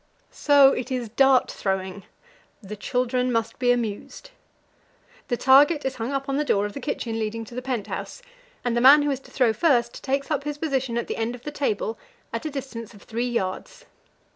So 0.31 0.73
it 0.73 0.89
is 0.91 1.09
dart 1.09 1.51
throwing 1.51 2.05
the 2.59 2.75
children 2.75 3.31
must 3.31 3.59
be 3.59 3.71
amused. 3.71 4.31
The 5.27 5.37
target 5.37 5.85
is 5.85 5.97
hung 5.97 6.11
up 6.11 6.27
on 6.27 6.37
the 6.37 6.43
door 6.43 6.65
of 6.65 6.73
the 6.73 6.79
kitchen 6.79 7.19
leading 7.19 7.45
to 7.45 7.53
the 7.53 7.61
pent 7.61 7.85
house, 7.85 8.23
and 8.65 8.75
the 8.75 8.81
man 8.81 9.03
who 9.03 9.11
is 9.11 9.19
to 9.19 9.29
throw 9.29 9.53
first 9.53 10.03
takes 10.03 10.31
up 10.31 10.43
his 10.43 10.57
position 10.57 10.97
at 10.97 11.05
the 11.05 11.17
end 11.17 11.35
of 11.35 11.43
the 11.43 11.51
table 11.51 11.99
at 12.33 12.47
a 12.47 12.49
distance 12.49 12.95
of 12.95 13.03
three 13.03 13.29
yards. 13.29 13.85